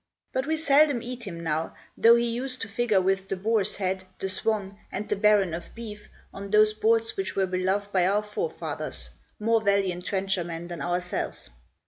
But 0.33 0.47
we 0.47 0.57
seldom 0.57 1.03
eat 1.03 1.25
him 1.25 1.39
now, 1.39 1.75
though 1.95 2.15
he 2.15 2.27
used 2.27 2.59
to 2.63 2.67
figure 2.67 2.99
with 2.99 3.29
the 3.29 3.35
boar's 3.35 3.75
head, 3.75 4.03
the 4.17 4.29
swan 4.29 4.79
and 4.91 5.07
the 5.07 5.15
baron 5.15 5.53
of 5.53 5.75
beef 5.75 6.09
on 6.33 6.49
those 6.49 6.73
boards 6.73 7.15
which 7.15 7.35
were 7.35 7.45
beloved 7.45 7.91
by 7.91 8.07
our 8.07 8.23
forefathers, 8.23 9.11
more 9.39 9.61
valiant 9.61 10.03
trenchermen 10.03 10.69
than 10.69 10.81
ourselves. 10.81 11.51